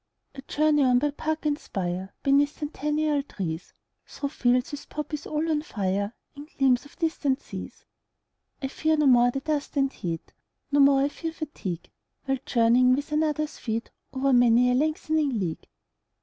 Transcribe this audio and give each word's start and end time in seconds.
20 0.33 0.41
I 0.47 0.55
journey 0.55 0.81
on 0.83 0.97
by 0.97 1.11
park 1.11 1.45
and 1.45 1.59
spire, 1.59 2.11
Beneath 2.23 2.57
centennial 2.57 3.21
trees, 3.21 3.71
Through 4.07 4.29
fields 4.29 4.71
with 4.71 4.89
poppies 4.89 5.27
all 5.27 5.47
on 5.47 5.61
fire, 5.61 6.15
And 6.35 6.49
gleams 6.57 6.85
of 6.87 6.97
distant 6.97 7.39
seas. 7.39 7.85
I 8.63 8.67
fear 8.69 8.97
no 8.97 9.05
more 9.05 9.29
the 9.29 9.41
dust 9.41 9.77
and 9.77 9.93
heat, 9.93 10.33
25 10.71 10.71
No 10.71 10.79
more 10.79 11.01
I 11.03 11.07
fear 11.07 11.31
fatigue, 11.33 11.91
While 12.25 12.39
journeying 12.47 12.95
with 12.95 13.11
another's 13.11 13.59
feet 13.59 13.91
O'er 14.11 14.33
many 14.33 14.71
a 14.71 14.73
lengthening 14.73 15.37
league. 15.37 15.67